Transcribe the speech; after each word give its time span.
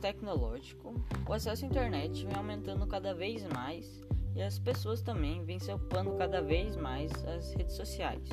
tecnológico, 0.00 0.94
o 1.26 1.32
acesso 1.32 1.64
à 1.64 1.68
internet 1.68 2.26
vem 2.26 2.36
aumentando 2.36 2.86
cada 2.86 3.14
vez 3.14 3.42
mais 3.46 4.02
e 4.34 4.42
as 4.42 4.58
pessoas 4.58 5.00
também 5.00 5.44
vêm 5.44 5.58
se 5.58 5.72
ocupando 5.72 6.12
cada 6.12 6.42
vez 6.42 6.76
mais 6.76 7.10
as 7.24 7.54
redes 7.54 7.74
sociais, 7.74 8.28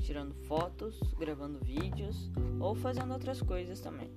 tirando 0.00 0.34
fotos, 0.46 1.00
gravando 1.18 1.58
vídeos 1.58 2.30
ou 2.60 2.74
fazendo 2.74 3.12
outras 3.12 3.42
coisas 3.42 3.80
também. 3.80 4.10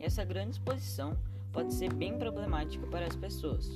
E 0.00 0.04
essa 0.04 0.24
grande 0.24 0.52
exposição 0.52 1.16
pode 1.52 1.74
ser 1.74 1.92
bem 1.92 2.18
problemática 2.18 2.86
para 2.86 3.06
as 3.06 3.14
pessoas. 3.16 3.68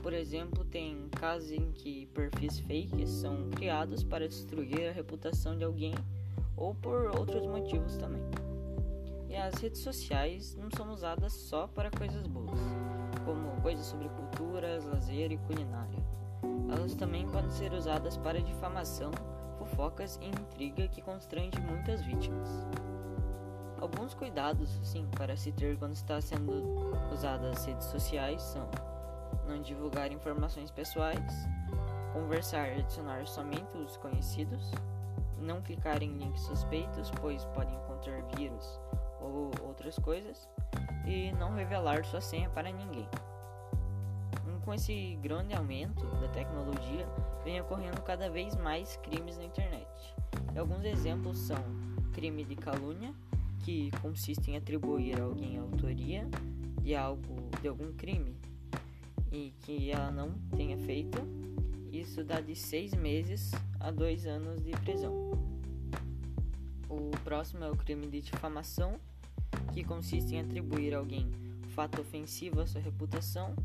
Por 0.00 0.12
exemplo, 0.12 0.64
tem 0.64 1.08
casos 1.10 1.50
em 1.50 1.72
que 1.72 2.06
perfis 2.06 2.60
fakes 2.60 3.10
são 3.10 3.50
criados 3.50 4.04
para 4.04 4.28
destruir 4.28 4.88
a 4.88 4.92
reputação 4.92 5.56
de 5.56 5.64
alguém 5.64 5.94
ou 6.56 6.74
por 6.74 7.16
outros 7.18 7.44
motivos 7.46 7.96
também. 7.96 8.22
As 9.46 9.60
redes 9.60 9.82
sociais 9.82 10.56
não 10.56 10.70
são 10.74 10.90
usadas 10.90 11.34
só 11.34 11.66
para 11.66 11.90
coisas 11.90 12.26
boas, 12.26 12.58
como 13.26 13.60
coisas 13.60 13.84
sobre 13.84 14.08
cultura, 14.08 14.82
lazer 14.86 15.32
e 15.32 15.36
culinária. 15.36 16.02
Elas 16.74 16.94
também 16.94 17.28
podem 17.28 17.50
ser 17.50 17.70
usadas 17.74 18.16
para 18.16 18.40
difamação, 18.40 19.10
fofocas 19.58 20.18
e 20.22 20.28
intriga 20.28 20.88
que 20.88 21.02
constrange 21.02 21.60
muitas 21.60 22.00
vítimas. 22.00 22.48
Alguns 23.78 24.14
cuidados, 24.14 24.80
sim, 24.82 25.06
para 25.14 25.36
se 25.36 25.52
ter 25.52 25.76
quando 25.76 25.92
está 25.92 26.22
sendo 26.22 26.90
usadas 27.12 27.58
as 27.58 27.66
redes 27.66 27.86
sociais 27.88 28.40
são 28.40 28.66
não 29.46 29.60
divulgar 29.60 30.10
informações 30.10 30.70
pessoais, 30.70 31.34
conversar 32.14 32.68
e 32.68 32.80
adicionar 32.80 33.26
somente 33.26 33.76
os 33.76 33.98
conhecidos, 33.98 34.72
não 35.38 35.60
clicar 35.60 36.02
em 36.02 36.16
links 36.16 36.40
suspeitos, 36.40 37.10
pois 37.20 37.44
podem 37.44 37.78
conter 37.80 38.24
vírus 38.38 38.80
ou 39.24 39.50
outras 39.66 39.96
coisas, 39.98 40.48
e 41.06 41.32
não 41.32 41.54
revelar 41.54 42.04
sua 42.04 42.20
senha 42.20 42.48
para 42.50 42.70
ninguém. 42.70 43.08
Com 44.64 44.72
esse 44.72 45.16
grande 45.16 45.54
aumento 45.54 46.06
da 46.20 46.28
tecnologia, 46.28 47.06
vem 47.44 47.60
ocorrendo 47.60 48.00
cada 48.00 48.30
vez 48.30 48.56
mais 48.56 48.96
crimes 48.96 49.36
na 49.36 49.44
internet. 49.44 49.86
E 50.54 50.58
alguns 50.58 50.84
exemplos 50.84 51.36
são 51.36 51.58
crime 52.14 52.44
de 52.44 52.56
calúnia, 52.56 53.14
que 53.64 53.90
consiste 54.02 54.50
em 54.50 54.56
atribuir 54.56 55.20
a 55.20 55.24
alguém 55.24 55.58
a 55.58 55.62
autoria 55.62 56.28
de 56.80 56.94
algo, 56.94 57.48
de 57.60 57.68
algum 57.68 57.92
crime 57.94 58.36
e 59.32 59.52
que 59.60 59.90
ela 59.90 60.10
não 60.10 60.32
tenha 60.56 60.78
feito. 60.78 61.18
Isso 61.90 62.22
dá 62.22 62.40
de 62.40 62.54
seis 62.54 62.94
meses 62.94 63.50
a 63.80 63.90
dois 63.90 64.26
anos 64.26 64.62
de 64.62 64.70
prisão. 64.72 65.12
O 66.88 67.10
próximo 67.24 67.64
é 67.64 67.70
o 67.70 67.76
crime 67.76 68.06
de 68.06 68.20
difamação, 68.20 69.00
que 69.74 69.82
consiste 69.82 70.36
em 70.36 70.40
atribuir 70.40 70.94
a 70.94 70.98
alguém 70.98 71.30
fato 71.74 72.00
ofensivo 72.00 72.60
à 72.60 72.66
sua 72.66 72.80
reputação 72.80 73.56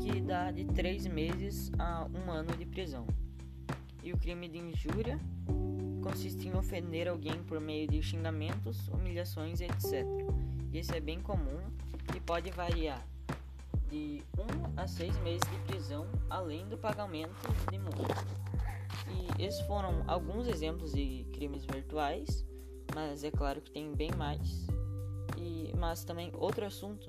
que 0.00 0.20
dá 0.20 0.52
de 0.52 0.64
3 0.64 1.08
meses 1.08 1.72
a 1.76 2.06
um 2.06 2.30
ano 2.30 2.56
de 2.56 2.64
prisão. 2.64 3.04
E 4.04 4.12
o 4.12 4.16
crime 4.16 4.48
de 4.48 4.58
injúria 4.58 5.18
consiste 6.00 6.46
em 6.46 6.56
ofender 6.56 7.08
alguém 7.08 7.42
por 7.42 7.60
meio 7.60 7.88
de 7.88 8.00
xingamentos, 8.00 8.86
humilhações, 8.88 9.60
etc. 9.60 10.06
E 10.72 10.78
esse 10.78 10.96
é 10.96 11.00
bem 11.00 11.20
comum 11.20 11.60
e 12.14 12.20
pode 12.20 12.50
variar 12.52 13.04
de 13.90 14.22
1 14.38 14.80
a 14.80 14.86
6 14.86 15.18
meses 15.18 15.50
de 15.50 15.56
prisão, 15.66 16.06
além 16.30 16.68
do 16.68 16.78
pagamento 16.78 17.34
de 17.70 17.78
multa. 17.78 18.14
E 19.08 19.42
esses 19.42 19.60
foram 19.62 20.04
alguns 20.06 20.46
exemplos 20.46 20.92
de 20.92 21.26
crimes 21.32 21.64
virtuais, 21.64 22.46
mas 22.94 23.24
é 23.24 23.30
claro 23.32 23.60
que 23.60 23.72
tem 23.72 23.92
bem 23.92 24.10
mais. 24.16 24.68
E, 25.40 25.72
mas 25.76 26.04
também 26.04 26.30
outro 26.34 26.66
assunto 26.66 27.06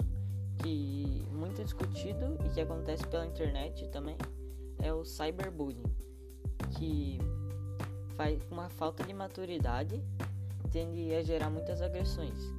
que 0.61 1.25
muito 1.31 1.61
discutido 1.63 2.37
e 2.45 2.49
que 2.49 2.61
acontece 2.61 3.05
pela 3.07 3.25
internet 3.25 3.87
também 3.89 4.15
é 4.79 4.93
o 4.93 5.03
cyberbullying, 5.03 5.83
que 6.77 7.19
faz 8.15 8.41
uma 8.49 8.69
falta 8.69 9.03
de 9.03 9.13
maturidade 9.13 10.01
tende 10.71 11.13
a 11.13 11.21
gerar 11.21 11.49
muitas 11.49 11.81
agressões. 11.81 12.53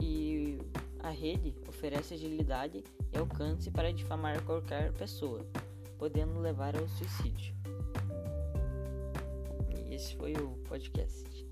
E 0.00 0.58
a 1.00 1.10
rede 1.10 1.54
oferece 1.68 2.14
agilidade 2.14 2.84
e 3.12 3.18
alcance 3.18 3.70
para 3.70 3.92
difamar 3.92 4.40
qualquer 4.44 4.92
pessoa, 4.92 5.44
podendo 5.98 6.38
levar 6.40 6.76
ao 6.76 6.88
suicídio. 6.88 7.54
E 9.74 9.94
esse 9.94 10.14
foi 10.16 10.32
o 10.34 10.50
podcast. 10.68 11.46